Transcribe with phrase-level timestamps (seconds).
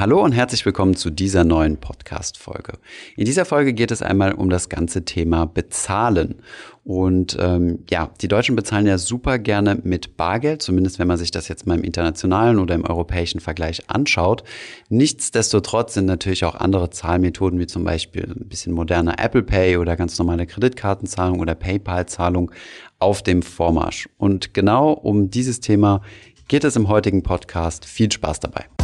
[0.00, 2.78] Hallo und herzlich willkommen zu dieser neuen Podcast-Folge.
[3.16, 6.36] In dieser Folge geht es einmal um das ganze Thema Bezahlen.
[6.84, 11.32] Und ähm, ja, die Deutschen bezahlen ja super gerne mit Bargeld, zumindest wenn man sich
[11.32, 14.42] das jetzt mal im internationalen oder im europäischen Vergleich anschaut.
[14.88, 19.96] Nichtsdestotrotz sind natürlich auch andere Zahlmethoden, wie zum Beispiel ein bisschen moderner Apple Pay oder
[19.96, 22.52] ganz normale Kreditkartenzahlung oder PayPal-Zahlung
[23.00, 24.08] auf dem Vormarsch.
[24.16, 26.00] Und genau um dieses Thema
[26.48, 27.84] geht es im heutigen Podcast.
[27.84, 28.79] Viel Spaß dabei.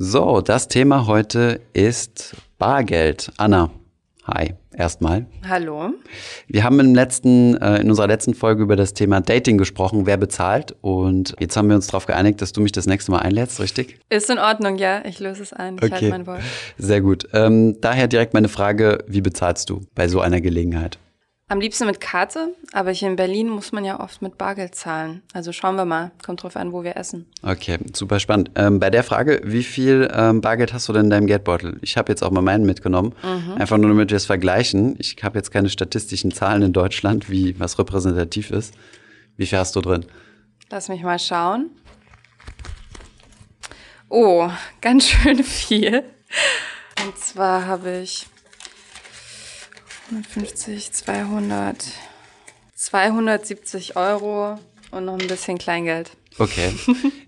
[0.00, 3.32] So, das Thema heute ist Bargeld.
[3.36, 3.68] Anna,
[4.24, 5.26] hi, erstmal.
[5.44, 5.90] Hallo.
[6.46, 10.16] Wir haben im letzten, äh, in unserer letzten Folge über das Thema Dating gesprochen, wer
[10.16, 10.76] bezahlt.
[10.82, 13.98] Und jetzt haben wir uns darauf geeinigt, dass du mich das nächste Mal einlädst, richtig?
[14.08, 15.04] Ist in Ordnung, ja.
[15.04, 15.78] Ich löse es ein.
[15.78, 15.92] Ich okay.
[15.94, 16.42] halte mein Wort.
[16.76, 17.26] Sehr gut.
[17.32, 21.00] Ähm, daher direkt meine Frage, wie bezahlst du bei so einer Gelegenheit?
[21.50, 25.22] Am liebsten mit Karte, aber hier in Berlin muss man ja oft mit Bargeld zahlen.
[25.32, 26.10] Also schauen wir mal.
[26.22, 27.24] Kommt drauf an, wo wir essen.
[27.42, 28.50] Okay, super spannend.
[28.54, 31.78] Ähm, bei der Frage, wie viel ähm, Bargeld hast du denn in deinem Geldbeutel?
[31.80, 33.14] Ich habe jetzt auch mal meinen mitgenommen.
[33.22, 33.54] Mhm.
[33.54, 34.96] Einfach nur, damit wir es vergleichen.
[34.98, 38.74] Ich habe jetzt keine statistischen Zahlen in Deutschland, wie was repräsentativ ist.
[39.38, 40.04] Wie viel hast du drin?
[40.68, 41.70] Lass mich mal schauen.
[44.10, 44.50] Oh,
[44.82, 46.04] ganz schön viel.
[47.06, 48.26] Und zwar habe ich
[50.10, 51.84] 150, 200,
[52.74, 54.58] 270 Euro
[54.90, 56.12] und noch ein bisschen Kleingeld.
[56.38, 56.72] Okay.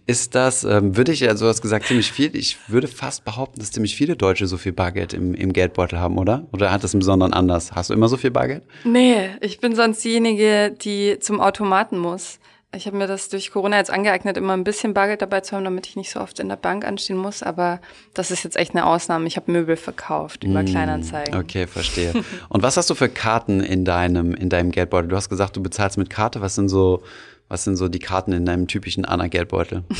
[0.07, 2.35] Ist das, ähm, würde ich, also du hast gesagt, ziemlich viel.
[2.35, 6.17] Ich würde fast behaupten, dass ziemlich viele Deutsche so viel Bargeld im, im Geldbeutel haben,
[6.17, 6.47] oder?
[6.53, 7.73] Oder hat das im Besonderen anders?
[7.73, 8.63] Hast du immer so viel Bargeld?
[8.85, 12.39] Nee, ich bin sonst diejenige, die zum Automaten muss.
[12.73, 15.65] Ich habe mir das durch Corona jetzt angeeignet, immer ein bisschen Bargeld dabei zu haben,
[15.65, 17.43] damit ich nicht so oft in der Bank anstehen muss.
[17.43, 17.81] Aber
[18.15, 19.27] das ist jetzt echt eine Ausnahme.
[19.27, 21.35] Ich habe Möbel verkauft über mm, Kleinanzeigen.
[21.35, 22.13] Okay, verstehe.
[22.49, 25.09] Und was hast du für Karten in deinem, in deinem Geldbeutel?
[25.09, 26.43] Du hast gesagt, du bezahlst mit Karte.
[26.43, 27.03] Was sind so,
[27.49, 29.85] was sind so die Karten in deinem typischen Anna-Geldbeutel?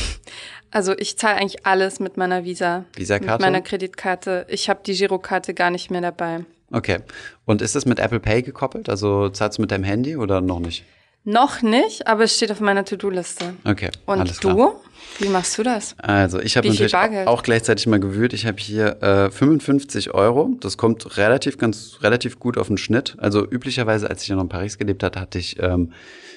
[0.73, 2.85] Also ich zahle eigentlich alles mit meiner Visa.
[2.95, 3.33] Visa-Karte?
[3.33, 4.45] Mit meiner Kreditkarte.
[4.47, 6.45] Ich habe die Girokarte gar nicht mehr dabei.
[6.71, 6.99] Okay.
[7.43, 8.87] Und ist das mit Apple Pay gekoppelt?
[8.87, 10.85] Also zahlst du mit deinem Handy oder noch nicht?
[11.23, 13.53] Noch nicht, aber es steht auf meiner To-Do-Liste.
[13.63, 13.89] Okay.
[14.05, 14.55] Und alles du?
[14.55, 14.75] Klar.
[15.19, 15.95] Wie machst du das?
[15.99, 17.27] Also ich habe natürlich Bargeld?
[17.27, 18.33] auch gleichzeitig mal gewühlt.
[18.33, 20.55] Ich habe hier äh, 55 Euro.
[20.61, 23.15] Das kommt relativ ganz relativ gut auf den Schnitt.
[23.19, 25.91] Also üblicherweise, als ich ja noch in Paris gelebt hatte, hatte ich ähm,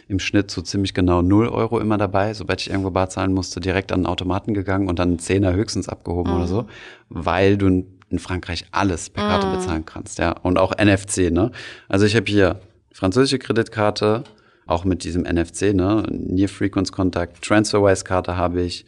[0.08, 2.34] im Schnitt so ziemlich genau 0 Euro immer dabei.
[2.34, 5.54] Sobald ich irgendwo bar zahlen musste, direkt an den Automaten gegangen und dann einen Zehner
[5.54, 6.36] höchstens abgehoben Mhm.
[6.38, 6.66] oder so,
[7.08, 7.68] weil du
[8.10, 10.32] in Frankreich alles per Karte bezahlen kannst, ja.
[10.42, 11.52] Und auch NFC, ne?
[11.88, 12.60] Also ich habe hier
[12.92, 14.24] französische Kreditkarte,
[14.66, 16.04] auch mit diesem NFC, ne?
[16.10, 18.84] Near Frequency Contact, TransferWise-Karte habe ich,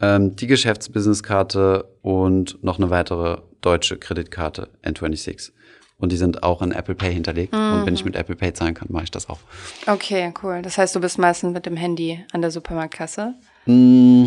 [0.00, 5.52] ähm, die Geschäftsbusiness-Karte und noch eine weitere deutsche Kreditkarte, N26.
[5.98, 7.52] Und die sind auch in Apple Pay hinterlegt.
[7.52, 9.40] Und wenn ich mit Apple Pay zahlen kann, mache ich das auch.
[9.84, 10.62] Okay, cool.
[10.62, 13.34] Das heißt, du bist meistens mit dem Handy an der Supermarktkasse.
[13.66, 14.26] Mm,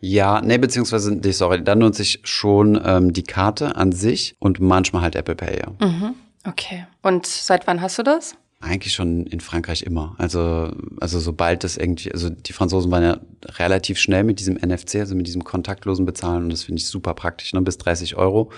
[0.00, 4.60] ja, nee, beziehungsweise, nee, sorry, dann nutze ich schon ähm, die Karte an sich und
[4.60, 6.14] manchmal halt Apple Pay, ja.
[6.46, 6.86] Okay.
[7.02, 8.36] Und seit wann hast du das?
[8.60, 10.16] Eigentlich schon in Frankreich immer.
[10.18, 13.20] Also, also sobald das irgendwie, also die Franzosen waren ja
[13.56, 17.14] relativ schnell mit diesem NFC, also mit diesem kontaktlosen Bezahlen und das finde ich super
[17.14, 17.62] praktisch, ne?
[17.62, 18.50] bis 30 Euro.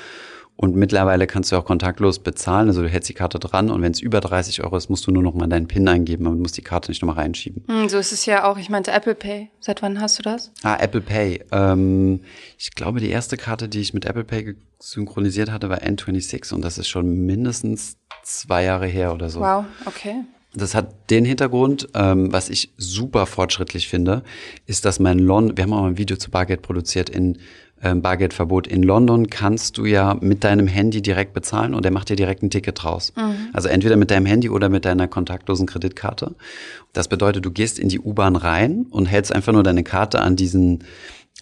[0.61, 3.93] Und mittlerweile kannst du auch kontaktlos bezahlen, also du hältst die Karte dran und wenn
[3.93, 6.59] es über 30 Euro ist, musst du nur noch mal deinen PIN eingeben, du musst
[6.59, 7.65] die Karte nicht nochmal reinschieben.
[7.67, 8.59] Hm, so ist es ja auch.
[8.59, 9.49] Ich meinte Apple Pay.
[9.61, 10.53] Seit wann hast du das?
[10.63, 11.47] Ah, Apple Pay.
[11.51, 12.21] Ähm,
[12.59, 16.63] ich glaube, die erste Karte, die ich mit Apple Pay synchronisiert hatte, war N26 und
[16.63, 19.41] das ist schon mindestens zwei Jahre her oder so.
[19.41, 20.25] Wow, okay.
[20.53, 24.25] Das hat den Hintergrund, ähm, was ich super fortschrittlich finde,
[24.67, 27.39] ist, dass mein London, wir haben auch mal ein Video zu Bargeld produziert in
[27.83, 28.67] Bargeldverbot.
[28.67, 32.43] In London kannst du ja mit deinem Handy direkt bezahlen und der macht dir direkt
[32.43, 33.13] ein Ticket draus.
[33.53, 36.35] Also entweder mit deinem Handy oder mit deiner kontaktlosen Kreditkarte.
[36.93, 40.37] Das bedeutet, du gehst in die U-Bahn rein und hältst einfach nur deine Karte an
[40.37, 40.85] diesen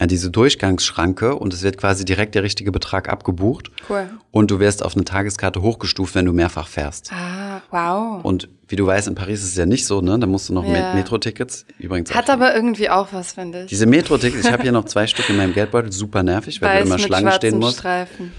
[0.01, 3.71] an diese Durchgangsschranke und es wird quasi direkt der richtige Betrag abgebucht.
[3.91, 4.09] Cool.
[4.31, 7.11] Und du wirst auf eine Tageskarte hochgestuft, wenn du mehrfach fährst.
[7.13, 8.25] Ah, wow.
[8.25, 10.17] Und wie du weißt, in Paris ist es ja nicht so, ne?
[10.19, 10.71] Da musst du noch Ja.
[10.71, 11.67] Met- Metro-Tickets.
[11.79, 13.71] Übrigens Hat aber irgendwie auch was, finde ich.
[13.71, 16.75] diese Metro-Tickets, ich habe hier noch zwei Stück in meinem Geldbeutel, super nervig, weil du
[16.81, 17.79] Weiß immer mit Schlange stehen musst.
[17.79, 18.33] Streifen.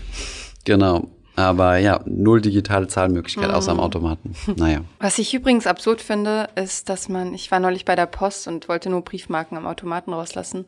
[0.64, 1.10] Genau.
[1.40, 3.80] Aber ja, null digitale Zahlmöglichkeit außer Mhm.
[3.80, 4.36] am Automaten.
[4.56, 4.82] Naja.
[5.00, 8.68] Was ich übrigens absurd finde, ist, dass man, ich war neulich bei der Post und
[8.70, 10.66] wollte nur Briefmarken am Automaten rauslassen,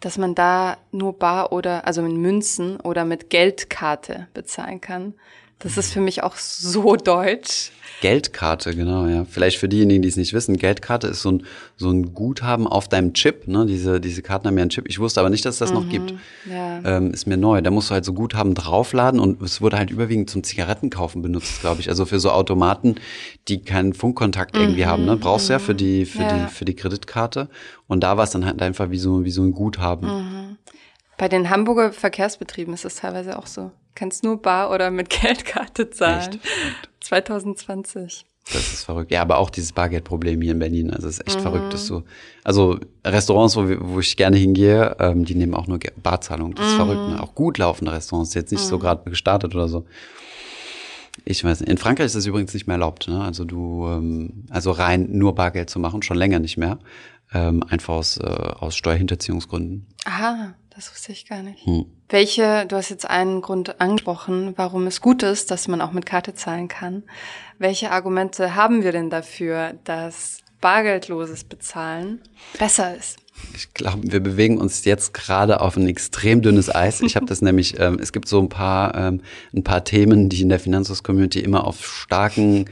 [0.00, 5.14] dass man da nur bar oder, also mit Münzen oder mit Geldkarte bezahlen kann.
[5.58, 7.70] Das ist für mich auch so deutsch.
[8.00, 9.24] Geldkarte, genau, ja.
[9.24, 11.46] Vielleicht für diejenigen, die es nicht wissen, Geldkarte ist so ein,
[11.76, 13.64] so ein Guthaben auf deinem Chip, ne?
[13.64, 14.86] Diese, diese Karten haben ja einen Chip.
[14.88, 16.14] Ich wusste aber nicht, dass es das mhm, noch gibt.
[16.50, 16.80] Ja.
[16.84, 17.62] Ähm, ist mir neu.
[17.62, 21.60] Da musst du halt so Guthaben draufladen und es wurde halt überwiegend zum Zigarettenkaufen benutzt,
[21.60, 21.88] glaube ich.
[21.88, 22.96] Also für so Automaten,
[23.48, 25.16] die keinen Funkkontakt irgendwie mhm, haben, ne?
[25.16, 26.44] Brauchst du ja für die, für ja.
[26.44, 27.48] die, für die Kreditkarte.
[27.86, 30.08] Und da war es dann halt einfach wie so, wie so ein Guthaben.
[30.08, 30.56] Mhm.
[31.16, 33.70] Bei den Hamburger Verkehrsbetrieben ist das teilweise auch so.
[33.94, 36.40] Kannst nur bar oder mit Geldkarte zahlen.
[36.42, 36.88] Echt?
[37.00, 38.24] 2020.
[38.52, 39.10] Das ist verrückt.
[39.10, 40.90] Ja, aber auch dieses Bargeldproblem hier in Berlin.
[40.90, 41.42] Also es ist echt mhm.
[41.42, 42.02] verrückt, dass du.
[42.42, 46.54] Also Restaurants, wo, wo ich gerne hingehe, ähm, die nehmen auch nur Barzahlung.
[46.54, 46.76] Das ist mhm.
[46.76, 47.08] verrückt.
[47.08, 47.22] Ne?
[47.22, 48.68] Auch gut laufende Restaurants, jetzt nicht mhm.
[48.68, 49.86] so gerade gestartet oder so.
[51.24, 51.70] Ich weiß nicht.
[51.70, 53.08] In Frankreich ist das übrigens nicht mehr erlaubt.
[53.08, 53.22] Ne?
[53.22, 56.78] Also du, ähm, also rein nur Bargeld zu machen, schon länger nicht mehr.
[57.32, 59.86] Ähm, einfach aus, äh, aus Steuerhinterziehungsgründen.
[60.04, 60.54] Aha.
[60.74, 61.64] Das wusste ich gar nicht.
[61.66, 61.86] Hm.
[62.08, 66.04] Welche, du hast jetzt einen Grund angesprochen, warum es gut ist, dass man auch mit
[66.04, 67.04] Karte zahlen kann.
[67.58, 72.20] Welche Argumente haben wir denn dafür, dass bargeldloses Bezahlen
[72.58, 73.18] besser ist?
[73.54, 77.00] Ich glaube, wir bewegen uns jetzt gerade auf ein extrem dünnes Eis.
[77.02, 79.20] Ich habe das nämlich, ähm, es gibt so ein paar, ähm,
[79.54, 82.66] ein paar Themen, die in der Finanzhaus-Community immer auf starken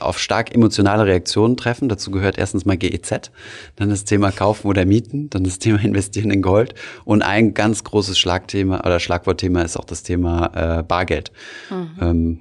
[0.00, 1.88] auf stark emotionale Reaktionen treffen.
[1.88, 3.30] Dazu gehört erstens mal GEZ,
[3.76, 6.74] dann das Thema Kaufen oder Mieten, dann das Thema Investieren in Gold
[7.04, 11.32] und ein ganz großes Schlagthema oder Schlagwortthema ist auch das Thema äh, Bargeld.
[11.70, 11.90] Mhm.
[12.00, 12.40] Ähm,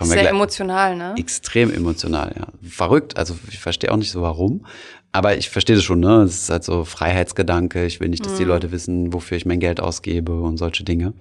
[0.00, 1.14] Sehr emotional, ne?
[1.18, 2.46] Extrem emotional, ja.
[2.62, 3.18] Verrückt.
[3.18, 4.64] Also ich verstehe auch nicht so warum.
[5.12, 6.22] Aber ich verstehe das schon, ne?
[6.22, 7.84] Es ist halt so Freiheitsgedanke.
[7.84, 8.38] Ich will nicht, dass mhm.
[8.38, 11.14] die Leute wissen, wofür ich mein Geld ausgebe und solche Dinge.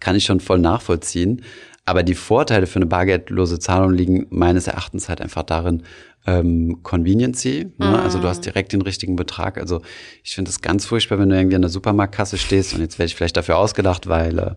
[0.00, 1.42] Kann ich schon voll nachvollziehen.
[1.86, 5.82] Aber die Vorteile für eine bargeldlose Zahlung liegen meines Erachtens halt einfach darin,
[6.26, 7.72] ähm, Conveniency.
[7.76, 7.90] Ne?
[7.90, 7.94] Mm.
[7.94, 9.58] Also du hast direkt den richtigen Betrag.
[9.58, 9.82] Also
[10.22, 13.08] ich finde es ganz furchtbar, wenn du irgendwie an der Supermarktkasse stehst und jetzt werde
[13.08, 14.50] ich vielleicht dafür ausgedacht, weil äh,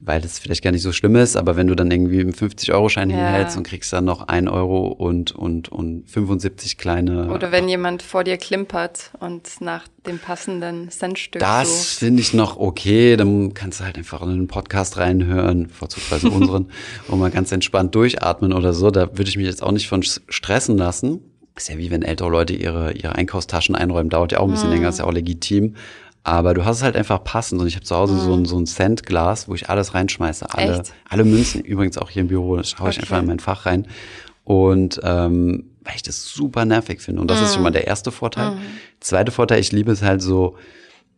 [0.00, 3.10] weil das vielleicht gar nicht so schlimm ist, aber wenn du dann irgendwie einen 50-Euro-Schein
[3.10, 3.16] ja.
[3.16, 7.30] hinhältst und kriegst dann noch ein Euro und, und, und 75 kleine.
[7.30, 11.40] Oder wenn jemand vor dir klimpert und nach dem passenden Centstück.
[11.40, 16.30] Das finde ich noch okay, dann kannst du halt einfach in einen Podcast reinhören, vorzugsweise
[16.30, 16.70] unseren,
[17.08, 18.90] und mal ganz entspannt durchatmen oder so.
[18.90, 21.20] Da würde ich mich jetzt auch nicht von stressen lassen.
[21.56, 24.68] Ist ja wie wenn ältere Leute ihre, ihre Einkaufstaschen einräumen, dauert ja auch ein bisschen
[24.68, 24.74] mhm.
[24.74, 25.74] länger, ist ja auch legitim.
[26.26, 27.60] Aber du hast es halt einfach passend.
[27.60, 28.18] Und ich habe zu Hause mhm.
[28.18, 30.52] so ein, so ein Centglas, wo ich alles reinschmeiße.
[30.52, 33.64] Alle, alle Münzen, übrigens auch hier im Büro, da schaue ich einfach in mein Fach
[33.64, 33.86] rein.
[34.42, 37.20] Und ähm, weil ich das super nervig finde.
[37.20, 37.44] Und das mhm.
[37.44, 38.56] ist schon mal der erste Vorteil.
[38.56, 38.60] Mhm.
[38.98, 40.56] Zweite Vorteil, ich liebe es halt so,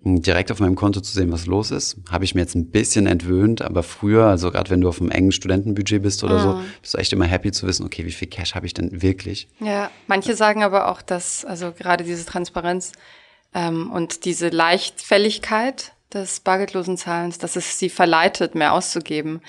[0.03, 1.97] hm, direkt auf meinem Konto zu sehen, was los ist.
[2.11, 5.11] Habe ich mir jetzt ein bisschen entwöhnt, aber früher, also gerade wenn du auf einem
[5.11, 6.43] engen Studentenbudget bist oder mhm.
[6.43, 9.01] so, bist du echt immer happy zu wissen, okay, wie viel Cash habe ich denn
[9.01, 9.49] wirklich?
[9.59, 12.93] Ja, manche sagen aber auch, dass, also gerade diese Transparenz
[13.55, 19.41] ähm, und diese Leichtfälligkeit des bargeldlosen Zahlens, dass es sie verleitet, mehr auszugeben.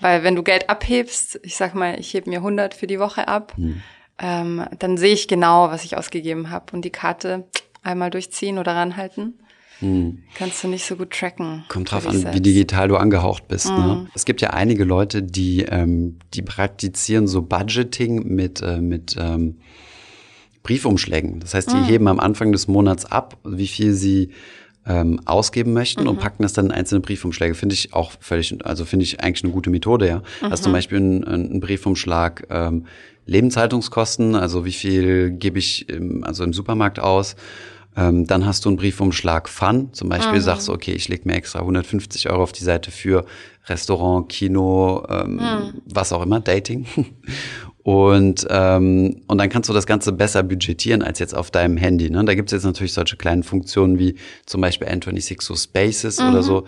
[0.00, 3.28] Weil wenn du Geld abhebst, ich sag mal, ich hebe mir 100 für die Woche
[3.28, 3.82] ab, hm.
[4.18, 7.44] ähm, dann sehe ich genau, was ich ausgegeben habe und die Karte
[7.82, 9.38] einmal durchziehen oder ranhalten.
[9.80, 10.22] Hm.
[10.34, 11.64] Kannst du nicht so gut tracken.
[11.68, 12.34] Kommt drauf an, selbst.
[12.34, 13.68] wie digital du angehaucht bist.
[13.68, 13.76] Mhm.
[13.76, 14.06] Ne?
[14.14, 19.58] Es gibt ja einige Leute, die, ähm, die praktizieren so Budgeting mit, äh, mit ähm,
[20.66, 21.38] Briefumschlägen.
[21.38, 21.84] Das heißt, die mhm.
[21.84, 24.30] heben am Anfang des Monats ab, wie viel sie
[24.84, 26.08] ähm, ausgeben möchten mhm.
[26.08, 27.54] und packen das dann in einzelne Briefumschläge.
[27.54, 30.16] Finde ich auch völlig, also finde ich eigentlich eine gute Methode, ja.
[30.42, 30.50] Mhm.
[30.50, 32.86] Also zum Beispiel ein, ein Briefumschlag ähm,
[33.26, 37.36] Lebenshaltungskosten, also wie viel gebe ich im, also im Supermarkt aus.
[37.96, 39.92] Ähm, dann hast du einen Briefumschlag Fun.
[39.92, 40.44] Zum Beispiel mhm.
[40.44, 43.24] sagst du, okay, ich lege mir extra 150 Euro auf die Seite für
[43.66, 45.80] Restaurant, Kino, ähm, mhm.
[45.86, 46.86] was auch immer, Dating.
[47.86, 52.10] Und, ähm, und dann kannst du das Ganze besser budgetieren als jetzt auf deinem Handy.
[52.10, 52.24] Ne?
[52.24, 56.30] Da gibt es jetzt natürlich solche kleinen Funktionen wie zum Beispiel N26 so Spaces mhm.
[56.30, 56.66] oder so.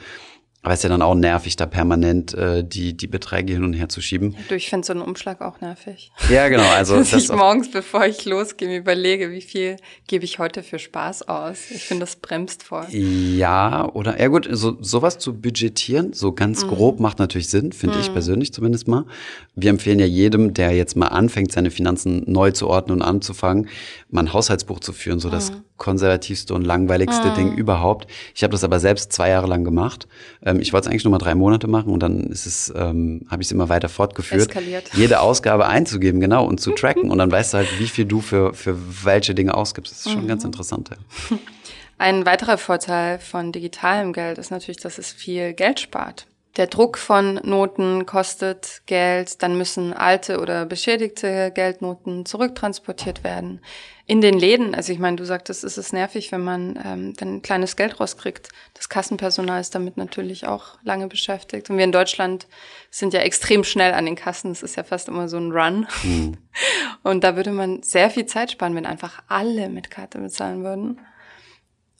[0.69, 3.73] Aber es ist ja dann auch nervig, da permanent äh, die, die Beträge hin und
[3.73, 4.33] her zu schieben.
[4.33, 6.13] Ja, du, ich finde so einen Umschlag auch nervig.
[6.29, 6.69] Ja, genau.
[6.69, 10.63] Also Dass das ich morgens, bevor ich losgehe, mir überlege, wie viel gebe ich heute
[10.63, 11.71] für Spaß aus.
[11.71, 12.87] Ich finde, das bremst vor.
[12.91, 16.69] Ja, oder ja gut, so sowas zu budgetieren, so ganz mhm.
[16.69, 18.03] grob macht natürlich Sinn, finde mhm.
[18.03, 19.07] ich persönlich zumindest mal.
[19.55, 23.69] Wir empfehlen ja jedem, der jetzt mal anfängt, seine Finanzen neu zu ordnen und anzufangen,
[24.11, 25.65] mal ein Haushaltsbuch zu führen, so das mhm.
[25.79, 27.57] Konservativste und langweiligste Ding mhm.
[27.57, 28.07] überhaupt.
[28.35, 30.07] Ich habe das aber selbst zwei Jahre lang gemacht
[30.45, 33.27] ähm, ich wollte es eigentlich nur mal drei Monate machen und dann ist es, ähm,
[33.31, 34.49] habe ich es immer weiter fortgeführt.
[34.49, 34.91] Eskaliert.
[34.95, 37.11] Jede Ausgabe einzugeben, genau, und zu tracken.
[37.11, 39.93] und dann weißt du halt, wie viel du für, für welche Dinge ausgibst.
[39.93, 40.29] Das ist schon mhm.
[40.29, 40.91] ganz interessant.
[40.91, 41.37] Ja.
[41.99, 46.27] Ein weiterer Vorteil von digitalem Geld ist natürlich, dass es viel Geld spart.
[46.57, 53.61] Der Druck von Noten kostet Geld, dann müssen alte oder beschädigte Geldnoten zurücktransportiert werden.
[54.09, 57.43] In den Läden, also ich meine, du sagtest, es ist nervig, wenn man ähm, dann
[57.43, 58.49] kleines Geld rauskriegt.
[58.73, 61.69] Das Kassenpersonal ist damit natürlich auch lange beschäftigt.
[61.69, 62.47] Und wir in Deutschland
[62.91, 64.51] sind ja extrem schnell an den Kassen.
[64.51, 65.87] Es ist ja fast immer so ein Run.
[66.03, 66.39] Mhm.
[67.03, 71.01] Und da würde man sehr viel Zeit sparen, wenn einfach alle mit Karte bezahlen würden.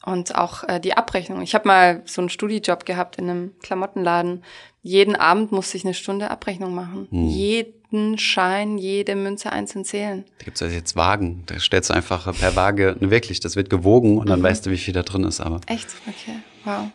[0.03, 1.43] Und auch äh, die Abrechnung.
[1.43, 4.43] Ich habe mal so einen Studijob gehabt in einem Klamottenladen.
[4.81, 7.07] Jeden Abend musste ich eine Stunde Abrechnung machen.
[7.11, 7.27] Mhm.
[7.27, 7.78] Jeden
[8.17, 10.23] Schein, jede Münze einzeln zählen.
[10.37, 11.43] Da gibt's also jetzt Wagen.
[11.47, 14.43] Da stellst du einfach per Waage, ne, wirklich, das wird gewogen und dann mhm.
[14.43, 15.41] weißt du, wie viel da drin ist.
[15.41, 15.87] Aber Echt?
[16.07, 16.37] Okay.
[16.65, 16.91] Wow.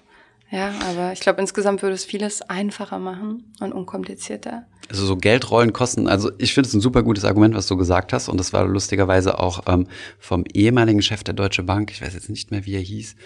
[0.50, 4.66] Ja, aber ich glaube, insgesamt würde es vieles einfacher machen und unkomplizierter.
[4.88, 8.12] Also so Geldrollen kosten, also ich finde es ein super gutes Argument, was du gesagt
[8.12, 8.28] hast.
[8.28, 9.88] Und das war lustigerweise auch ähm,
[10.20, 13.16] vom ehemaligen Chef der Deutsche Bank, ich weiß jetzt nicht mehr, wie er hieß,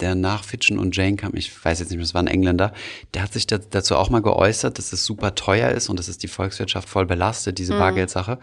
[0.00, 2.72] der nach Fitchen und Jane kam, ich weiß jetzt nicht mehr, das war ein Engländer,
[3.14, 6.18] der hat sich dazu auch mal geäußert, dass es super teuer ist und dass es
[6.18, 7.78] die Volkswirtschaft voll belastet, diese mhm.
[7.78, 8.38] Bargeldsache.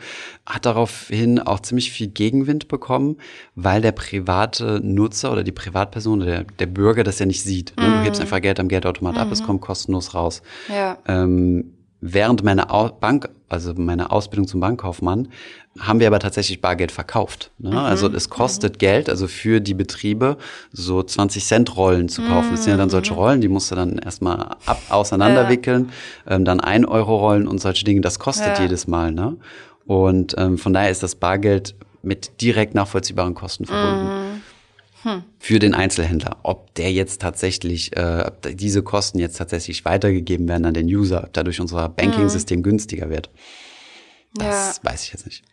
[0.46, 3.18] Hat daraufhin auch ziemlich viel Gegenwind bekommen,
[3.56, 7.74] weil der private Nutzer oder die Privatperson oder der, der Bürger das ja nicht sieht.
[7.78, 7.86] Ne?
[7.86, 8.26] Du hebst mhm.
[8.26, 9.22] einfach Geld am Geldautomat mhm.
[9.22, 9.46] ab, es mhm.
[9.46, 10.42] kommt kostenlos raus.
[10.70, 10.98] Ja.
[11.08, 11.72] Ähm,
[12.14, 12.66] während meiner
[13.00, 15.30] Bank, also meiner Ausbildung zum Bankkaufmann,
[15.80, 17.52] haben wir aber tatsächlich Bargeld verkauft.
[17.58, 17.72] Ne?
[17.72, 17.78] Mhm.
[17.78, 18.78] Also es kostet mhm.
[18.78, 20.38] Geld, also für die Betriebe
[20.72, 22.52] so 20 Cent Rollen zu kaufen.
[22.52, 23.20] Das sind ja dann solche mhm.
[23.20, 25.92] Rollen, die musst du dann erstmal ab, auseinanderwickeln,
[26.26, 26.36] ja.
[26.36, 28.02] ähm, dann ein Euro Rollen und solche Dinge.
[28.02, 28.64] Das kostet ja.
[28.64, 29.12] jedes Mal.
[29.12, 29.36] Ne?
[29.86, 34.35] Und ähm, von daher ist das Bargeld mit direkt nachvollziehbaren Kosten verbunden.
[35.06, 35.24] Hm.
[35.38, 36.38] für den Einzelhändler.
[36.42, 41.26] Ob der jetzt tatsächlich, äh, ob diese Kosten jetzt tatsächlich weitergegeben werden an den User,
[41.26, 42.64] ob dadurch unser Banking-System hm.
[42.64, 43.30] günstiger wird.
[44.34, 44.92] Das ja.
[44.92, 45.44] weiß ich jetzt nicht.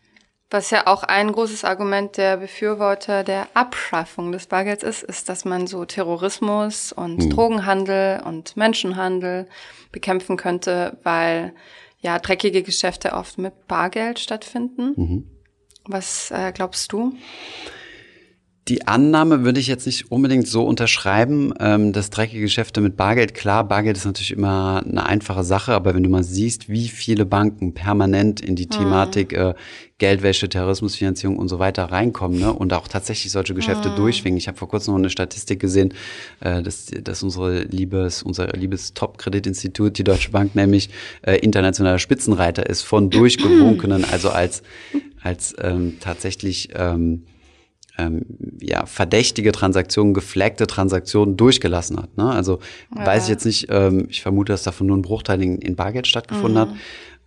[0.50, 5.44] Was ja auch ein großes Argument der Befürworter der Abschaffung des Bargelds ist, ist, dass
[5.44, 7.30] man so Terrorismus und hm.
[7.30, 9.48] Drogenhandel und Menschenhandel
[9.92, 11.52] bekämpfen könnte, weil
[12.00, 14.94] ja dreckige Geschäfte oft mit Bargeld stattfinden.
[14.96, 15.26] Mhm.
[15.84, 17.14] Was äh, glaubst du?
[18.68, 23.34] Die Annahme würde ich jetzt nicht unbedingt so unterschreiben, ähm, dass dreckige Geschäfte mit Bargeld,
[23.34, 27.26] klar, Bargeld ist natürlich immer eine einfache Sache, aber wenn du mal siehst, wie viele
[27.26, 28.70] Banken permanent in die mhm.
[28.70, 29.54] Thematik äh,
[29.98, 32.52] Geldwäsche, Terrorismusfinanzierung und so weiter reinkommen ne?
[32.52, 33.96] und auch tatsächlich solche Geschäfte mhm.
[33.96, 34.38] durchschwingen.
[34.38, 35.92] Ich habe vor kurzem noch eine Statistik gesehen,
[36.38, 40.88] äh, dass, dass unsere liebes, unser liebes Top-Kreditinstitut, die Deutsche Bank, nämlich
[41.22, 44.62] äh, internationaler Spitzenreiter ist von durchgewunkenen, also als,
[45.20, 47.24] als ähm, tatsächlich ähm,
[47.98, 48.24] ähm,
[48.60, 52.16] ja, verdächtige Transaktionen, geflaggte Transaktionen durchgelassen hat.
[52.16, 52.30] Ne?
[52.30, 52.58] Also
[52.96, 53.06] ja.
[53.06, 56.06] weiß ich jetzt nicht, ähm, ich vermute, dass davon nur ein Bruchteil in, in Bargeld
[56.06, 56.58] stattgefunden mhm.
[56.58, 56.68] hat.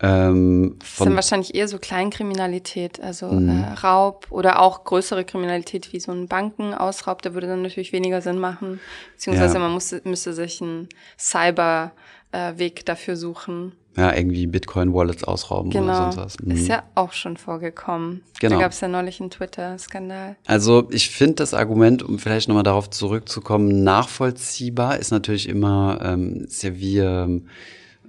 [0.01, 3.50] Ähm, das ist dann wahrscheinlich eher so Kleinkriminalität, also mhm.
[3.50, 8.22] äh, Raub oder auch größere Kriminalität wie so ein Bankenausraub, der würde dann natürlich weniger
[8.22, 8.79] Sinn machen.
[9.13, 9.60] Beziehungsweise ja.
[9.62, 15.86] man muss, müsste sich einen Cyberweg äh, dafür suchen ja, irgendwie Bitcoin-Wallets ausrauben genau.
[15.86, 16.40] oder sonst was.
[16.40, 16.52] Mhm.
[16.52, 18.24] Ist ja auch schon vorgekommen.
[18.40, 18.56] Genau.
[18.56, 20.36] Da gab es ja neulich einen Twitter-Skandal.
[20.46, 26.46] Also ich finde das Argument, um vielleicht nochmal darauf zurückzukommen, nachvollziehbar ist natürlich immer, ähm,
[26.46, 27.48] ist ja wie ähm,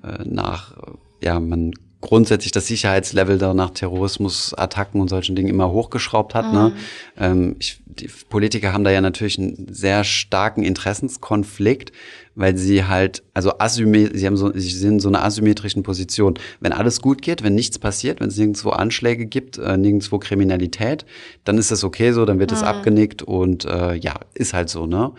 [0.03, 0.77] äh, nach,
[1.23, 1.73] ja, man
[2.07, 6.53] grundsätzlich das Sicherheitslevel da nach Terrorismusattacken und solchen Dingen immer hochgeschraubt hat.
[6.53, 6.69] Ne?
[6.69, 6.75] Mhm.
[6.75, 6.75] Ne?
[7.19, 11.91] Ähm, ich, die Politiker haben da ja natürlich einen sehr starken Interessenskonflikt,
[12.37, 16.35] weil sie halt, also asymmetrisch, sie haben so, sie sind in so einer asymmetrischen Position.
[16.61, 21.07] Wenn alles gut geht, wenn nichts passiert, wenn es nirgendwo Anschläge gibt, äh, nirgendwo Kriminalität,
[21.43, 22.69] dann ist das okay so, dann wird es mhm.
[22.69, 25.13] abgenickt und äh, ja, ist halt so, ne?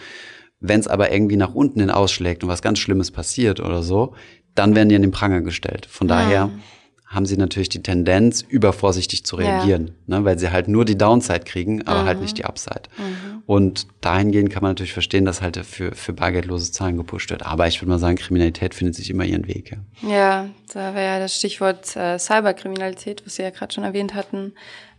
[0.60, 4.15] Wenn es aber irgendwie nach unten hin ausschlägt und was ganz Schlimmes passiert oder so,
[4.56, 5.86] dann werden die an den Pranger gestellt.
[5.86, 6.62] Von daher mhm.
[7.08, 10.20] Haben sie natürlich die Tendenz, übervorsichtig zu reagieren, ja.
[10.20, 12.06] ne, weil sie halt nur die Downside kriegen, aber mhm.
[12.06, 12.84] halt nicht die Upside.
[12.98, 13.44] Mhm.
[13.46, 17.46] Und dahingehend kann man natürlich verstehen, dass halt für, für bargeldlose Zahlen gepusht wird.
[17.46, 19.78] Aber ich würde mal sagen, Kriminalität findet sich immer ihren Weg.
[20.02, 24.14] Ja, ja da wäre ja das Stichwort äh, Cyberkriminalität, was Sie ja gerade schon erwähnt
[24.14, 24.54] hatten,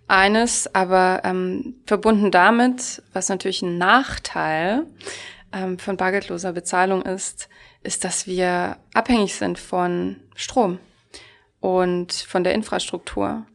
[0.06, 4.86] eines, aber ähm, verbunden damit, was natürlich ein Nachteil
[5.52, 7.50] ähm, von bargeldloser Bezahlung ist,
[7.82, 10.78] ist, dass wir abhängig sind von Strom
[11.60, 13.46] und von der Infrastruktur.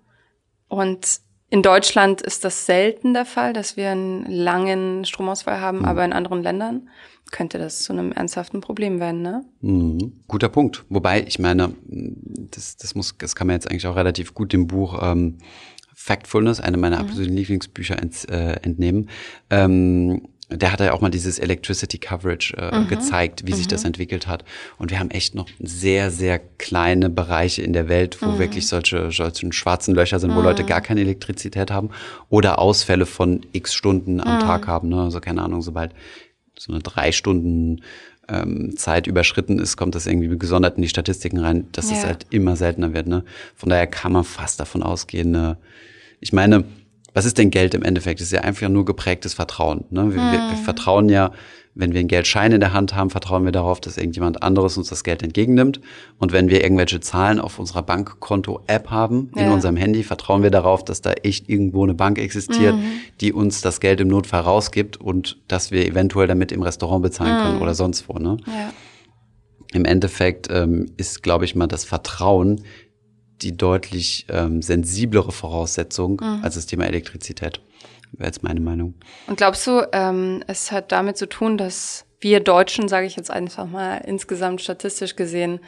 [0.67, 1.19] Und
[1.49, 5.85] in Deutschland ist das selten der Fall, dass wir einen langen Stromausfall haben, mhm.
[5.85, 6.89] aber in anderen Ländern
[7.31, 9.43] könnte das zu einem ernsthaften Problem werden, ne?
[9.61, 10.23] Mhm.
[10.27, 10.83] Guter Punkt.
[10.89, 14.67] Wobei, ich meine, das, das muss, das kann man jetzt eigentlich auch relativ gut dem
[14.67, 15.37] Buch ähm,
[15.93, 17.05] Factfulness, eine meiner mhm.
[17.05, 19.09] absoluten Lieblingsbücher, ent, äh, entnehmen.
[19.49, 22.87] Ähm, der hat ja auch mal dieses Electricity Coverage äh, mhm.
[22.87, 23.57] gezeigt, wie mhm.
[23.57, 24.43] sich das entwickelt hat.
[24.77, 28.39] Und wir haben echt noch sehr, sehr kleine Bereiche in der Welt, wo mhm.
[28.39, 30.45] wirklich solche, solche schwarzen Löcher sind, wo mhm.
[30.45, 31.89] Leute gar keine Elektrizität haben
[32.29, 34.41] oder Ausfälle von x Stunden am mhm.
[34.41, 34.89] Tag haben.
[34.89, 35.01] Ne?
[35.01, 35.93] Also keine Ahnung, sobald
[36.57, 37.81] so eine drei Stunden
[38.29, 41.97] ähm, Zeit überschritten ist, kommt das irgendwie gesondert in die Statistiken rein, dass ja.
[41.97, 43.07] es halt immer seltener wird.
[43.07, 43.23] Ne?
[43.55, 45.57] Von daher kann man fast davon ausgehen, ne?
[46.19, 46.63] ich meine,
[47.13, 48.19] was ist denn Geld im Endeffekt?
[48.19, 49.85] Das ist ja einfach nur geprägtes Vertrauen.
[49.89, 50.09] Ne?
[50.13, 51.31] Wir, wir, wir vertrauen ja,
[51.75, 54.89] wenn wir einen Geldschein in der Hand haben, vertrauen wir darauf, dass irgendjemand anderes uns
[54.89, 55.81] das Geld entgegennimmt.
[56.19, 59.53] Und wenn wir irgendwelche Zahlen auf unserer Bankkonto-App haben, in Ja.
[59.53, 62.75] unserem Handy, vertrauen wir darauf, dass da echt irgendwo eine Bank existiert,
[63.21, 67.41] die uns das Geld im Notfall rausgibt und dass wir eventuell damit im Restaurant bezahlen
[67.41, 68.19] können oder sonst wo.
[68.19, 68.37] Ne?
[68.45, 68.71] Ja.
[69.73, 72.61] Im Endeffekt ähm, ist, glaube ich mal, das Vertrauen
[73.43, 77.61] die deutlich ähm, sensiblere Voraussetzung als das Thema Elektrizität.
[78.13, 78.93] Wäre jetzt meine Meinung.
[79.27, 83.31] Und glaubst du, ähm, es hat damit zu tun, dass wir Deutschen, sage ich jetzt
[83.31, 85.59] einfach mal insgesamt statistisch gesehen,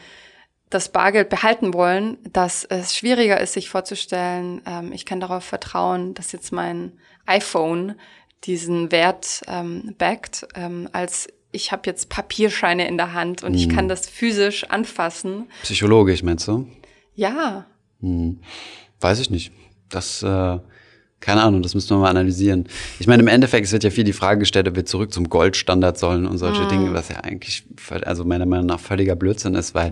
[0.70, 6.14] das Bargeld behalten wollen, dass es schwieriger ist, sich vorzustellen, ähm, ich kann darauf vertrauen,
[6.14, 6.94] dass jetzt mein
[7.26, 7.96] iPhone
[8.44, 13.70] diesen Wert ähm, backt, ähm, als ich habe jetzt Papierscheine in der Hand und ich
[13.70, 15.48] kann das physisch anfassen.
[15.64, 16.68] Psychologisch, meinst du?
[17.16, 17.66] Ja,
[19.00, 19.52] Weiß ich nicht.
[19.90, 20.60] Das, äh,
[21.20, 22.68] keine Ahnung, das müssen wir mal analysieren.
[23.00, 25.30] Ich meine, im Endeffekt, es wird ja viel die Frage gestellt, ob wir zurück zum
[25.30, 27.64] Goldstandard sollen und solche Dinge, was ja eigentlich,
[28.04, 29.92] also meiner Meinung nach völliger Blödsinn ist, weil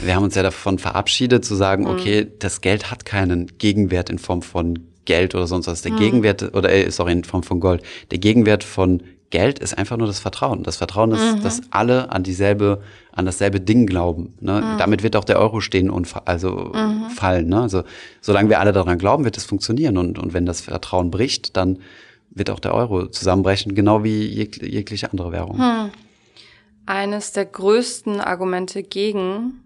[0.00, 4.18] wir haben uns ja davon verabschiedet zu sagen, okay, das Geld hat keinen Gegenwert in
[4.18, 5.82] Form von Geld oder sonst was.
[5.82, 7.82] Der Gegenwert, oder äh, sorry, in Form von Gold.
[8.10, 9.02] Der Gegenwert von
[9.32, 10.62] Geld ist einfach nur das Vertrauen.
[10.62, 14.34] Das Vertrauen, dass, dass alle an dieselbe, an dasselbe Ding glauben.
[14.40, 14.76] Ne?
[14.78, 16.72] Damit wird auch der Euro stehen und fa- also
[17.16, 17.48] fallen.
[17.48, 17.60] Ne?
[17.62, 17.82] Also
[18.20, 19.96] solange wir alle daran glauben, wird es funktionieren.
[19.98, 21.78] Und, und wenn das Vertrauen bricht, dann
[22.30, 25.90] wird auch der Euro zusammenbrechen, genau wie jeg jegliche andere Währung.
[26.86, 29.62] Eines der größten Argumente gegen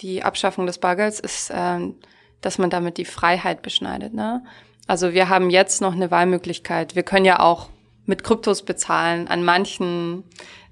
[0.00, 1.94] die Abschaffung des Bargelds ist, ähm,
[2.40, 4.14] dass man damit die Freiheit beschneidet.
[4.14, 4.42] Ne?
[4.86, 6.96] Also wir haben jetzt noch eine Wahlmöglichkeit.
[6.96, 7.68] Wir können ja auch
[8.10, 10.24] mit Kryptos bezahlen an manchen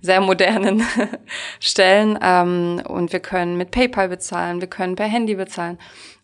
[0.03, 0.83] sehr modernen
[1.61, 5.79] Stellen ähm, und wir können mit PayPal bezahlen, wir können per Handy bezahlen.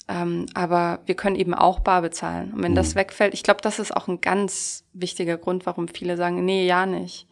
[0.06, 2.52] Ähm, aber wir können eben auch bar bezahlen.
[2.52, 6.18] Und wenn das wegfällt, ich glaube, das ist auch ein ganz wichtiger Grund, warum viele
[6.18, 7.26] sagen, nee, ja nicht.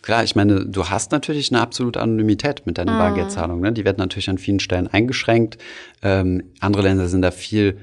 [0.00, 3.60] Klar, ich meine, du hast natürlich eine absolute Anonymität mit deiner Bargeldzahlung.
[3.60, 3.72] Ne?
[3.72, 5.58] Die wird natürlich an vielen Stellen eingeschränkt.
[6.02, 7.78] Ähm, andere Länder sind da viel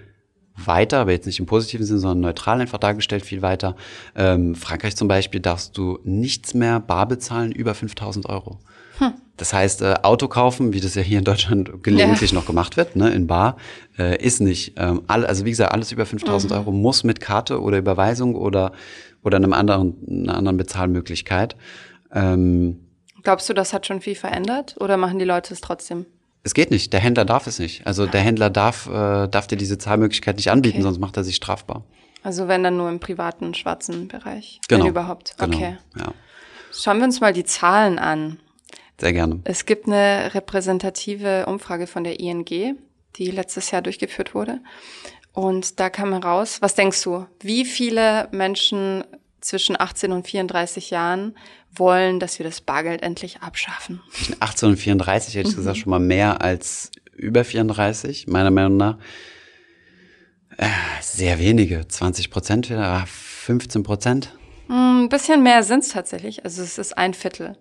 [0.67, 3.75] weiter, aber jetzt nicht im positiven Sinne, sondern neutral einfach dargestellt, viel weiter.
[4.15, 8.59] Ähm, Frankreich zum Beispiel darfst du nichts mehr bar bezahlen über 5000 Euro.
[9.37, 12.95] Das heißt, äh, Auto kaufen, wie das ja hier in Deutschland gelegentlich noch gemacht wird,
[12.95, 13.55] ne, in Bar,
[13.97, 14.73] äh, ist nicht.
[14.75, 18.73] Ähm, all, also wie gesagt, alles über 5000 Euro muss mit Karte oder Überweisung oder,
[19.23, 21.55] oder einem anderen, einer anderen Bezahlmöglichkeit.
[22.13, 22.81] Ähm,
[23.23, 26.05] Glaubst du, das hat schon viel verändert oder machen die Leute es trotzdem?
[26.43, 26.93] Es geht nicht.
[26.93, 27.85] Der Händler darf es nicht.
[27.85, 30.83] Also der Händler darf, äh, darf dir diese Zahlmöglichkeit nicht anbieten, Okay.
[30.83, 31.83] sonst macht er sich strafbar.
[32.23, 34.59] Also wenn dann nur im privaten, schwarzen Bereich.
[34.67, 34.83] Genau.
[34.83, 35.35] Wenn überhaupt.
[35.37, 35.55] Genau.
[35.55, 35.77] Okay.
[35.97, 36.13] Ja,
[36.73, 38.39] Schauen wir uns mal die Zahlen an.
[38.99, 39.39] sehr gerne.
[39.45, 42.45] Es gibt eine repräsentative Umfrage von der ING,
[43.15, 44.59] die letztes Jahr durchgeführt wurde.
[45.33, 49.03] Und da kam heraus, was denkst du, wie viele Menschen
[49.41, 51.37] zwischen 18 und 34 Jahren
[51.71, 54.01] wollen, dass wir das Bargeld endlich abschaffen?
[54.11, 58.77] Zwischen 18 und 34 hätte ich gesagt schon mal mehr als über 34, meiner Meinung
[58.77, 58.97] nach.
[60.57, 60.67] Äh,
[61.01, 64.35] sehr wenige, 20 Prozent, 15 Prozent.
[64.67, 66.43] Hm, Ein bisschen mehr sind es tatsächlich.
[66.43, 67.57] Also es ist ein Viertel.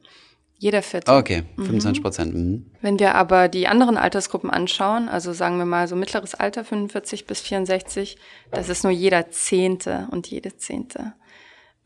[0.61, 1.15] Jeder Viertel.
[1.15, 2.35] Okay, 25 Prozent.
[2.35, 2.67] Mhm.
[2.81, 7.27] Wenn wir aber die anderen Altersgruppen anschauen, also sagen wir mal so mittleres Alter 45
[7.27, 8.19] bis 64,
[8.51, 11.13] das ist nur jeder Zehnte und jede Zehnte.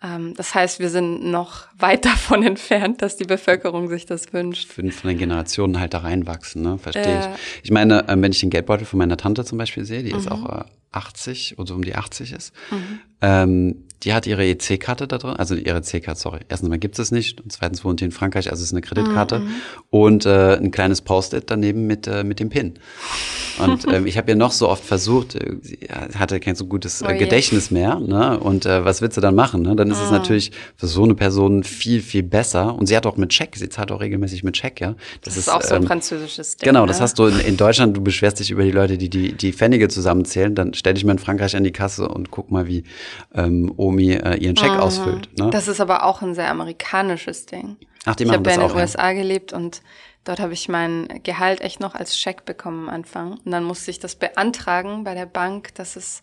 [0.02, 4.68] Ähm, das heißt, wir sind noch weit davon entfernt, dass die Bevölkerung sich das wünscht.
[4.68, 6.78] Fünf von den Generationen halt da reinwachsen, ne?
[6.78, 7.20] Verstehe Äh.
[7.20, 7.26] ich.
[7.64, 10.26] Ich meine, ähm, wenn ich den Geldbeutel von meiner Tante zum Beispiel sehe, die ist
[10.26, 10.32] Mhm.
[10.32, 12.52] auch äh, 80 oder so um die 80 ist,
[13.20, 16.40] ähm, die hat ihre EC-Karte da drin, also ihre EC-Karte, sorry.
[16.48, 18.80] Erstens mal gibt es nicht und zweitens wohnt die in Frankreich, also es ist eine
[18.80, 19.44] Kreditkarte Mhm.
[19.90, 22.74] und äh, ein kleines Post-it daneben mit, äh, mit dem PIN.
[23.58, 25.78] Und ähm, ich habe ja noch so oft versucht, äh, sie
[26.14, 27.18] hatte kein so gutes Oh äh, je.
[27.18, 28.38] Gedächtnis mehr, ne?
[28.40, 29.62] Und äh, was willst du dann machen?
[29.62, 29.76] Ne?
[29.76, 30.16] Dann ist es Mhm.
[30.16, 32.74] natürlich für so eine Person viel, viel besser.
[32.74, 34.94] Und sie hat auch mit Scheck, sie zahlt auch regelmäßig mit Scheck, ja.
[35.22, 36.66] Das, ist auch so ein ähm, französisches Ding.
[36.66, 37.02] Genau, das ne?
[37.04, 39.88] hast du in, in Deutschland, du beschwerst dich über die Leute, die die, die Pfennige
[39.88, 42.84] zusammenzählen, dann stell dich mal in Frankreich an die Kasse und guck mal, wie
[43.34, 45.28] ähm, Omi äh, ihren Scheck ausfüllt.
[45.38, 45.50] Ne?
[45.50, 47.76] Das ist aber auch ein sehr amerikanisches Ding.
[48.04, 48.80] Ach, die ich machen habe ja das in den.
[48.80, 49.82] USA gelebt und
[50.24, 53.32] dort habe ich mein Gehalt echt noch als Scheck bekommen am Anfang.
[53.44, 56.22] Und dann musste ich das beantragen bei der Bank, dass es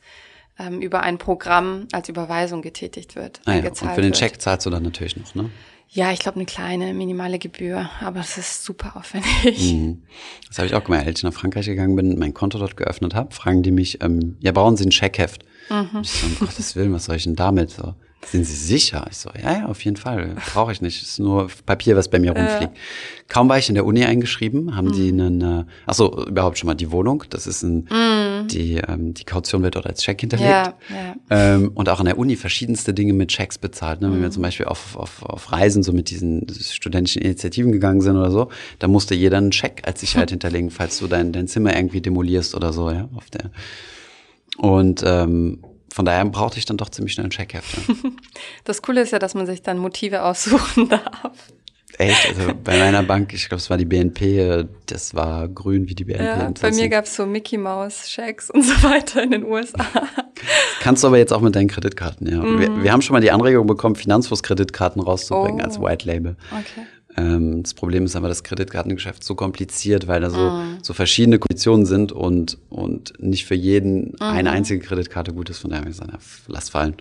[0.57, 3.41] ähm, über ein Programm als Überweisung getätigt wird.
[3.45, 3.69] Ah, ja.
[3.69, 4.13] Und für den.
[4.13, 5.49] Scheck zahlst du dann natürlich noch, ne?
[5.91, 9.73] Ja, ich glaube eine kleine, minimale Gebühr, aber es ist super aufwendig.
[9.73, 10.03] Mhm.
[10.47, 11.07] Das habe ich auch gemacht.
[11.07, 14.37] Als ich nach Frankreich gegangen bin, mein Konto dort geöffnet habe, fragen die mich, ähm,
[14.39, 15.45] ja, brauchen Sie ein Scheckheft?
[15.69, 16.01] Mhm.
[16.01, 17.71] Ich so, um Gottes Willen, was soll ich denn damit?
[17.71, 17.93] So,
[18.25, 19.07] sind Sie sicher?
[19.09, 20.35] Ich so, ja, ja, auf jeden Fall.
[20.53, 21.01] Brauche ich nicht.
[21.01, 22.73] Ist nur Papier, was bei mir rumfliegt.
[22.75, 22.79] Äh.
[23.27, 24.91] Kaum war ich in der Uni eingeschrieben, haben mhm.
[24.91, 27.23] die einen, äh, ach so, überhaupt schon mal die Wohnung.
[27.29, 28.47] Das ist ein, mhm.
[28.47, 30.49] die, ähm, die Kaution wird dort als Check hinterlegt.
[30.49, 31.15] Ja, ja.
[31.29, 34.01] Ähm, und auch an der Uni verschiedenste Dinge mit Checks bezahlt.
[34.01, 34.11] Ne?
[34.11, 34.33] Wenn wir mhm.
[34.33, 38.49] zum Beispiel auf, auf, auf Reisen so mit diesen studentischen Initiativen gegangen sind oder so,
[38.79, 42.53] da musste jeder einen Check als Sicherheit hinterlegen, falls du dein, dein Zimmer irgendwie demolierst
[42.53, 43.49] oder so, ja, auf der.
[44.59, 47.77] Und ähm, von daher brauchte ich dann doch ziemlich schnell ein Checkheft.
[47.87, 47.95] Ja.
[48.63, 51.31] Das Coole ist ja, dass man sich dann Motive aussuchen darf.
[51.97, 52.27] Echt?
[52.29, 56.05] Also bei meiner Bank, ich glaube, es war die BNP, das war grün wie die
[56.05, 56.23] BNP.
[56.23, 59.85] Ja, bei mir gab es so Mickey Mouse Checks und so weiter in den USA.
[60.79, 62.37] Kannst du aber jetzt auch mit deinen Kreditkarten, ja.
[62.37, 62.59] Mhm.
[62.59, 65.65] Wir, wir, haben schon mal die Anregung bekommen, Finanzfluss-Kreditkarten rauszubringen oh.
[65.65, 66.37] als White Label.
[66.51, 66.85] Okay.
[67.17, 70.79] Ähm, das Problem ist aber, das Kreditkartengeschäft so kompliziert, weil da so, mm.
[70.81, 74.21] so verschiedene Konditionen sind und, und nicht für jeden mm.
[74.21, 75.59] eine einzige Kreditkarte gut ist.
[75.59, 76.95] Von daher habe ich gesagt, ja, lass fallen.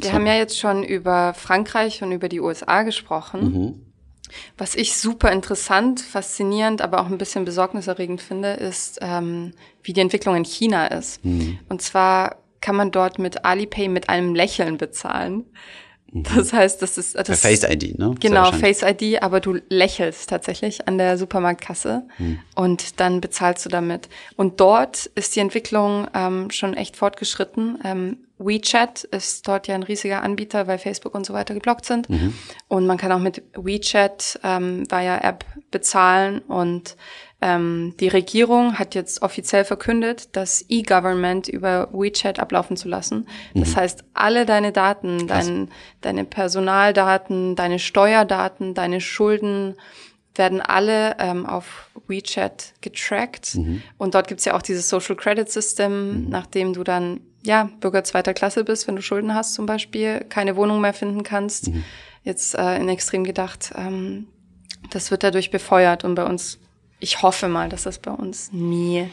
[0.00, 0.12] Wir so.
[0.12, 3.40] haben ja jetzt schon über Frankreich und über die USA gesprochen.
[3.40, 3.86] Mhm.
[4.58, 10.00] Was ich super interessant, faszinierend, aber auch ein bisschen besorgniserregend finde, ist, ähm, wie die
[10.00, 11.24] Entwicklung in China ist.
[11.24, 11.58] Mhm.
[11.68, 15.44] Und zwar kann man dort mit Alipay mit einem Lächeln bezahlen.
[16.16, 16.22] Mhm.
[16.34, 18.14] Das heißt, das ist das Face ID, ne?
[18.20, 22.38] Genau, Face ID, aber du lächelst tatsächlich an der Supermarktkasse mhm.
[22.54, 24.08] und dann bezahlst du damit.
[24.36, 27.78] Und dort ist die Entwicklung ähm, schon echt fortgeschritten.
[27.84, 32.08] Ähm, WeChat ist dort ja ein riesiger Anbieter, weil Facebook und so weiter geblockt sind.
[32.10, 32.34] Mhm.
[32.68, 36.96] Und man kann auch mit WeChat ähm, via App bezahlen und
[37.42, 43.28] ähm, die Regierung hat jetzt offiziell verkündet, das E-Government über WeChat ablaufen zu lassen.
[43.54, 43.76] Das mhm.
[43.76, 45.68] heißt, alle deine Daten, dein,
[46.00, 49.76] deine Personaldaten, deine Steuerdaten, deine Schulden
[50.34, 53.54] werden alle ähm, auf WeChat getrackt.
[53.54, 53.82] Mhm.
[53.98, 56.28] Und dort gibt's ja auch dieses Social Credit System, mhm.
[56.30, 60.56] nachdem du dann ja Bürger zweiter Klasse bist, wenn du Schulden hast zum Beispiel, keine
[60.56, 61.68] Wohnung mehr finden kannst.
[61.68, 61.84] Mhm.
[62.22, 64.26] Jetzt äh, in extrem gedacht, ähm,
[64.90, 66.58] das wird dadurch befeuert und bei uns
[66.98, 69.08] ich hoffe mal, dass das bei uns nie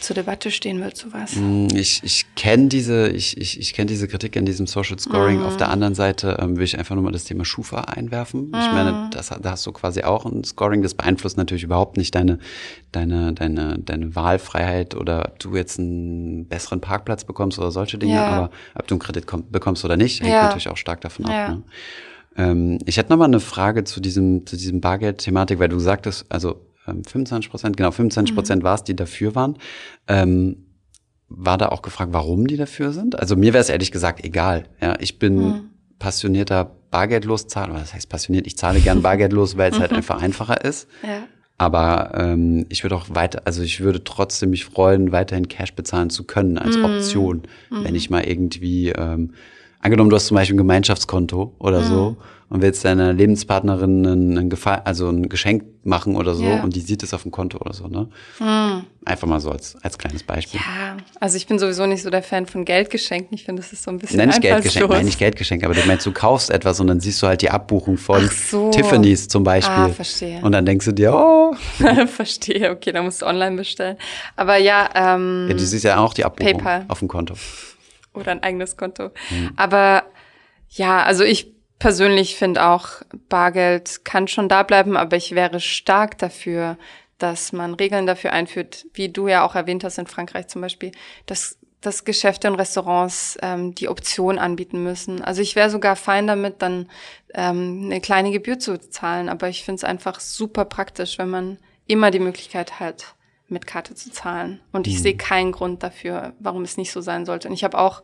[0.00, 1.34] zur Debatte stehen wird, sowas.
[1.34, 5.38] Mm, ich, ich kenne diese, ich, ich, ich kenne diese Kritik an diesem Social Scoring.
[5.38, 5.46] Mhm.
[5.46, 8.48] Auf der anderen Seite ähm, will ich einfach nur mal das Thema Schufa einwerfen.
[8.48, 8.54] Mhm.
[8.54, 9.10] Ich meine, mm.
[9.10, 10.82] das, da hast du quasi auch ein Scoring.
[10.82, 12.38] Das beeinflusst natürlich überhaupt nicht deine,
[12.92, 18.14] deine, deine, deine Wahlfreiheit oder ob du jetzt einen besseren Parkplatz bekommst oder solche Dinge.
[18.14, 18.26] Ja.
[18.26, 20.44] Aber ob du einen Kredit bekommst oder nicht, hängt ja.
[20.44, 21.46] natürlich auch stark davon ja.
[21.46, 21.50] ab.
[21.50, 21.62] Ne?
[22.36, 26.26] Ähm, ich hätte noch mal eine Frage zu diesem, zu diesem Bargeld-Thematik, weil du sagtest,
[26.28, 28.66] also 25 ähm, Prozent, genau, 25 Prozent mhm.
[28.66, 29.56] war es, die dafür waren.
[30.08, 30.66] Ähm,
[31.28, 33.18] war da auch gefragt, warum die dafür sind?
[33.18, 34.64] Also mir wäre es ehrlich gesagt egal.
[34.80, 35.70] Ja, ich bin mhm.
[35.98, 37.74] passionierter Bargeldlos-Zahler.
[37.74, 38.46] Was heißt passioniert?
[38.46, 40.88] Ich zahle gern bargeldlos, weil es halt einfach einfacher ist.
[41.02, 41.26] Ja.
[41.56, 46.10] Aber ähm, ich würde auch weiter, also ich würde trotzdem mich freuen, weiterhin Cash bezahlen
[46.10, 46.84] zu können als mhm.
[46.84, 47.84] Option, mhm.
[47.84, 49.34] wenn ich mal irgendwie ähm,
[49.84, 51.84] angenommen, du hast zum Beispiel ein Gemeinschaftskonto oder mhm.
[51.84, 52.16] so
[52.48, 56.62] und willst deiner Lebenspartnerin ein, Gefall, also ein Geschenk machen oder so ja.
[56.62, 58.08] und die sieht es auf dem Konto oder so, ne?
[58.38, 58.84] Mhm.
[59.04, 60.60] Einfach mal so als, als kleines Beispiel.
[60.60, 63.34] Ja, also ich bin sowieso nicht so der Fan von Geldgeschenken.
[63.34, 65.86] Ich finde, das ist so ein bisschen Nenn ich Geldgeschenk, nein, nicht Geldgeschenk, aber du
[65.86, 68.70] meinst, du kaufst etwas und dann siehst du halt die Abbuchung von so.
[68.70, 69.74] Tiffany's zum Beispiel.
[69.74, 70.40] Ah, verstehe.
[70.40, 71.54] Und dann denkst du dir, oh.
[72.06, 73.98] verstehe, okay, dann musst du online bestellen.
[74.36, 75.46] Aber ja, ähm.
[75.48, 76.84] Ja, du siehst ja auch die Abbuchung PayPal.
[76.88, 77.34] auf dem Konto
[78.14, 79.10] oder ein eigenes Konto.
[79.30, 79.52] Mhm.
[79.56, 80.04] Aber
[80.70, 86.18] ja, also ich persönlich finde auch, Bargeld kann schon da bleiben, aber ich wäre stark
[86.18, 86.78] dafür,
[87.18, 90.92] dass man Regeln dafür einführt, wie du ja auch erwähnt hast in Frankreich zum Beispiel,
[91.26, 95.22] dass, dass Geschäfte und Restaurants ähm, die Option anbieten müssen.
[95.22, 96.90] Also ich wäre sogar fein damit, dann
[97.34, 101.58] ähm, eine kleine Gebühr zu zahlen, aber ich finde es einfach super praktisch, wenn man
[101.86, 103.14] immer die Möglichkeit hat,
[103.54, 104.60] mit Karte zu zahlen.
[104.72, 105.02] Und ich mhm.
[105.02, 107.48] sehe keinen Grund dafür, warum es nicht so sein sollte.
[107.48, 108.02] Und ich habe auch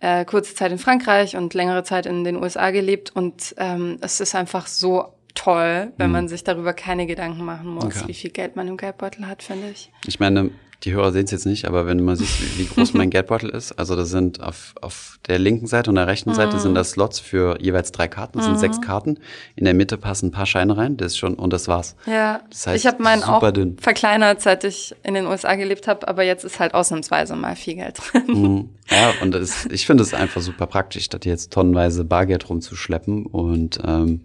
[0.00, 4.20] äh, kurze Zeit in Frankreich und längere Zeit in den USA gelebt und ähm, es
[4.20, 6.12] ist einfach so toll, wenn mhm.
[6.12, 8.04] man sich darüber keine Gedanken machen muss, okay.
[8.06, 9.90] wie viel Geld man im Geldbeutel hat, finde ich.
[10.06, 10.50] Ich meine,
[10.84, 13.72] die Hörer sehen es jetzt nicht, aber wenn man sieht, wie groß mein Geldbeutel ist,
[13.72, 16.34] also das sind auf, auf der linken Seite und der rechten mhm.
[16.34, 18.52] Seite sind das Slots für jeweils drei Karten, das mhm.
[18.52, 19.18] sind sechs Karten.
[19.56, 21.96] In der Mitte passen ein paar Scheine rein, das ist schon, und das war's.
[22.06, 23.78] Ja, das heißt, ich habe meinen auch dünn.
[23.78, 27.76] verkleinert, seit ich in den USA gelebt habe, aber jetzt ist halt ausnahmsweise mal viel
[27.76, 28.24] Geld drin.
[28.26, 28.68] Mhm.
[28.90, 33.80] Ja, und das, ich finde es einfach super praktisch, statt jetzt tonnenweise Bargeld rumzuschleppen und
[33.82, 34.20] ähm,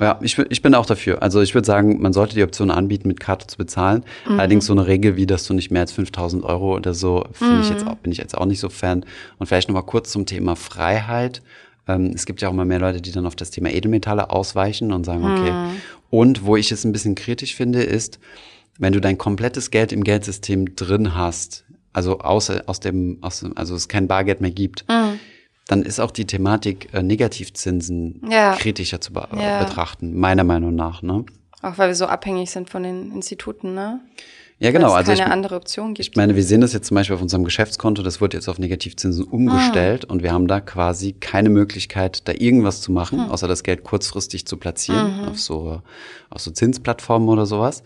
[0.00, 1.22] ja, ich, ich bin auch dafür.
[1.22, 4.04] Also ich würde sagen, man sollte die Option anbieten, mit Karte zu bezahlen.
[4.28, 4.40] Mhm.
[4.40, 7.56] Allerdings so eine Regel, wie dass du nicht mehr als 5000 Euro oder so, finde
[7.56, 7.60] mhm.
[7.62, 9.04] ich jetzt auch, bin ich jetzt auch nicht so Fan.
[9.38, 11.42] Und vielleicht nochmal kurz zum Thema Freiheit.
[11.88, 14.92] Ähm, es gibt ja auch immer mehr Leute, die dann auf das Thema Edelmetalle ausweichen
[14.92, 15.52] und sagen, okay.
[15.52, 15.76] Mhm.
[16.10, 18.18] Und wo ich es ein bisschen kritisch finde, ist,
[18.78, 23.74] wenn du dein komplettes Geld im Geldsystem drin hast, also außer aus dem, aus, also
[23.74, 25.18] es kein Bargeld mehr gibt, Mhm.
[25.72, 28.54] Dann ist auch die Thematik äh, Negativzinsen Ja.
[28.56, 29.58] kritischer zu be Ja.
[29.64, 31.02] betrachten, meiner Meinung nach.
[31.02, 31.24] Ne?
[31.62, 34.00] Auch weil wir so abhängig sind von den Instituten, ne?
[34.58, 34.88] Ja, genau.
[34.92, 36.08] Weil es Also ich, keine andere Option gibt.
[36.08, 38.58] ich meine, wir sehen das jetzt zum Beispiel auf unserem Geschäftskonto, das wird jetzt auf
[38.60, 43.64] Negativzinsen umgestellt und wir haben da quasi keine Möglichkeit, da irgendwas zu machen, außer das
[43.64, 45.82] Geld kurzfristig zu platzieren auf so,
[46.30, 47.82] auf so Zinsplattformen oder sowas.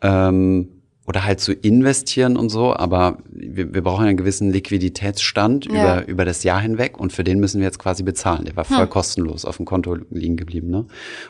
[0.00, 0.68] Ähm,
[1.06, 6.00] oder halt zu investieren und so, aber wir, wir brauchen einen gewissen Liquiditätsstand Ja.
[6.00, 8.44] über, über das Jahr hinweg und für den müssen wir jetzt quasi bezahlen.
[8.44, 10.68] Der war voll kostenlos auf dem Konto liegen geblieben.
[10.68, 10.84] Ne?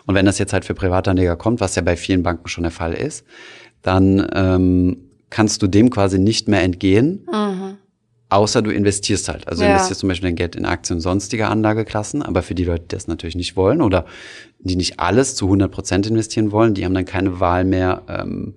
[0.07, 2.71] Und wenn das jetzt halt für Privatanleger kommt, was ja bei vielen Banken schon der
[2.71, 3.25] Fall ist,
[3.83, 4.97] dann ähm,
[5.29, 7.27] kannst du dem quasi nicht mehr entgehen,
[8.29, 9.47] außer du investierst halt.
[9.47, 9.69] Also Ja.
[9.71, 12.89] investierst zum Beispiel dein Geld in Aktien und sonstige Anlageklassen, aber für die Leute, die
[12.97, 14.07] das natürlich nicht wollen oder
[14.59, 18.55] die nicht alles zu 100 Prozent investieren wollen, die haben dann keine Wahl mehr, ähm,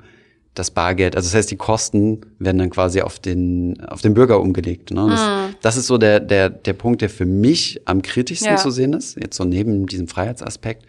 [0.56, 4.42] das Bargeld, also das heißt, die Kosten werden dann quasi auf den, auf den Bürger
[4.42, 4.92] umgelegt.
[4.92, 5.08] Ne?
[5.10, 5.30] Das,
[5.62, 8.58] das ist so der, der, der Punkt, der für mich am kritischsten Ja.
[8.58, 10.86] zu sehen ist, jetzt so neben diesem Freiheitsaspekt.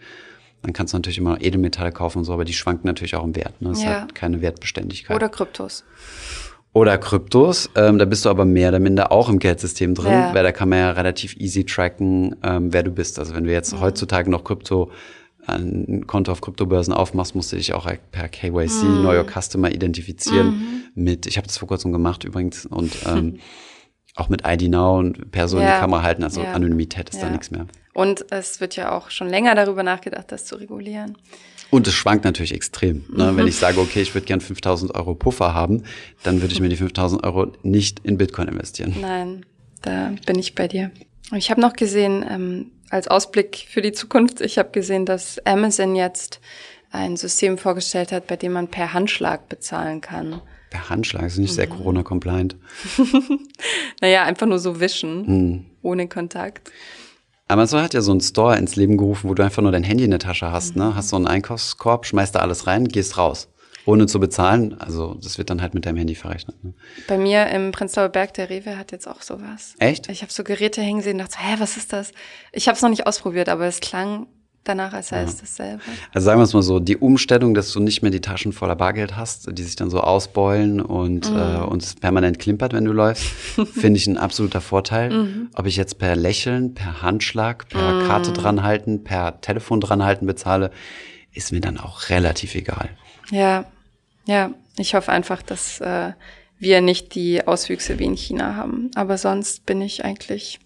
[0.63, 3.23] Dann kannst du natürlich immer noch Edelmetalle kaufen und so, aber die schwanken natürlich auch
[3.23, 3.61] im Wert.
[3.61, 3.69] Ne?
[3.69, 4.01] Das Ja.
[4.01, 5.15] hat keine Wertbeständigkeit.
[5.15, 5.83] Oder Kryptos.
[6.73, 10.33] Oder Kryptos, ähm, da bist du aber mehr oder minder auch im Geldsystem drin, Ja.
[10.33, 13.19] weil da kann man ja relativ easy tracken, ähm, wer du bist.
[13.19, 14.89] Also wenn du jetzt heutzutage noch Krypto,
[15.47, 19.05] ein Konto auf Kryptobörsen aufmachst, musst du dich auch per KYC, Mhm.
[19.05, 20.53] Your Customer, identifizieren
[20.95, 23.39] mit, ich habe das vor kurzem gemacht übrigens, und ähm,
[24.15, 25.73] auch mit ID Now und Person in Ja.
[25.75, 26.51] die Kamera halten, also Ja.
[26.53, 27.31] Anonymität ist da Ja.
[27.31, 27.65] nichts mehr.
[27.93, 31.17] Und es wird ja auch schon länger darüber nachgedacht, das zu regulieren.
[31.71, 33.05] Und es schwankt natürlich extrem.
[33.13, 33.35] Ne?
[33.35, 35.83] Wenn ich sage, okay, ich würde gern 5000 Euro Puffer haben,
[36.23, 38.93] dann würde ich mir die 5000 Euro nicht in Bitcoin investieren.
[38.99, 39.45] Nein,
[39.81, 40.91] da bin ich bei dir.
[41.35, 45.95] Ich habe noch gesehen, ähm, als Ausblick für die Zukunft, ich habe gesehen, dass Amazon
[45.95, 46.39] jetzt
[46.91, 50.41] ein System vorgestellt hat, bei dem man per Handschlag bezahlen kann.
[50.71, 51.71] Per Handschlag ist nicht sehr Mhm.
[51.77, 52.55] Corona-compliant.
[54.01, 55.65] Naja, einfach nur so wischen, Hm.
[55.83, 56.71] ohne Kontakt.
[57.47, 60.05] Amazon hat ja so einen Store ins Leben gerufen, wo du einfach nur dein Handy
[60.05, 60.81] in der Tasche hast, Mhm.
[60.81, 60.95] ne?
[60.95, 63.47] Hast so einen Einkaufskorb, schmeißt da alles rein, gehst raus.
[63.85, 64.79] Ohne zu bezahlen.
[64.79, 66.63] Also, das wird dann halt mit deinem Handy verrechnet.
[66.63, 66.73] Ne?
[67.07, 69.75] Bei mir im Prenzlauer Berg, der Rewe hat jetzt auch sowas.
[69.79, 70.09] Echt?
[70.09, 72.11] Ich habe so Geräte hängen sehen und dachte, so, hä, was ist das?
[72.51, 74.27] Ich habe es noch nicht ausprobiert, aber es klang
[74.63, 75.81] danach, als sei es dasselbe.
[76.13, 78.75] Also sagen wir es mal so, die Umstellung, dass du nicht mehr die Taschen voller
[78.75, 81.35] Bargeld hast, die sich dann so ausbeulen und, Mhm.
[81.37, 83.23] äh, und es permanent klimpert, wenn du läufst,
[83.73, 85.09] finde ich ein absoluter Vorteil.
[85.11, 85.49] Mhm.
[85.55, 90.69] Ob ich jetzt per Lächeln, per Handschlag, per Karte dranhalten, per Telefon dranhalten bezahle,
[91.33, 92.89] ist mir dann auch relativ egal.
[93.31, 93.65] Ja,
[94.25, 94.53] ja.
[94.77, 96.13] Ich hoffe einfach, dass äh,
[96.57, 98.89] wir nicht die Auswüchse wie in China haben.
[98.95, 100.59] Aber sonst bin ich eigentlich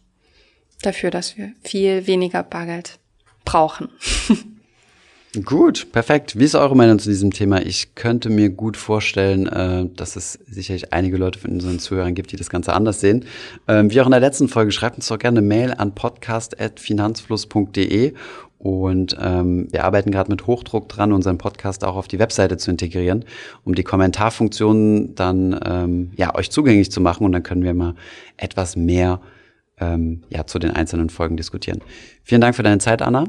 [0.82, 3.00] dafür, dass wir viel weniger Bargeld
[3.46, 3.90] brauchen.
[5.44, 6.40] Gut, perfekt.
[6.40, 7.62] Wie ist eure Meinung zu diesem Thema?
[7.62, 12.32] Ich könnte mir gut vorstellen, äh, dass es sicherlich einige Leute von unseren Zuhörern gibt,
[12.32, 13.26] die das Ganze anders sehen.
[13.68, 18.14] Ähm, wie auch in der letzten Folge, schreibt uns doch gerne eine Mail an podcast.finanzfluss.de
[18.66, 22.72] und ähm, wir arbeiten gerade mit Hochdruck dran, unseren Podcast auch auf die Webseite zu
[22.72, 23.24] integrieren,
[23.64, 27.94] um die Kommentarfunktionen dann ähm, ja euch zugänglich zu machen und dann können wir mal
[28.38, 29.22] etwas mehr
[29.80, 31.80] ähm, ja zu den einzelnen Folgen diskutieren.
[32.24, 33.26] Vielen Dank für deine Zeit, Anna.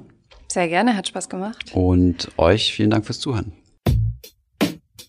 [0.49, 1.70] Sehr gerne, hat Spaß gemacht.
[1.75, 3.53] Und euch vielen Dank fürs Zuhören.